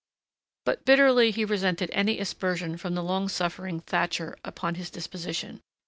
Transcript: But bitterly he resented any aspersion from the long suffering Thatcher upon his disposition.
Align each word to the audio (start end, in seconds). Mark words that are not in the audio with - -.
But 0.65 0.83
bitterly 0.83 1.29
he 1.29 1.45
resented 1.45 1.91
any 1.93 2.17
aspersion 2.19 2.75
from 2.75 2.95
the 2.95 3.03
long 3.03 3.29
suffering 3.29 3.81
Thatcher 3.81 4.35
upon 4.43 4.73
his 4.73 4.89
disposition. 4.89 5.61